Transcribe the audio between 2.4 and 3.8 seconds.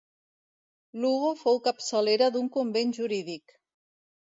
convent jurídic.